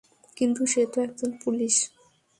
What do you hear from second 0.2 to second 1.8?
কিন্তু সে তো একজন পুলিশ।